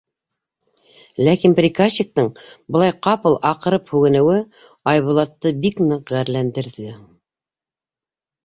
Ләкин 1.27 1.51
приказчиктың 1.59 2.29
былай 2.77 2.95
ҡапыл 3.09 3.37
аҡырып 3.51 3.93
һүгенеүе 3.97 4.39
Айбулатты 4.95 5.53
бик 5.67 5.85
ныҡ 5.93 6.15
ғәрләндерҙе. 6.17 6.97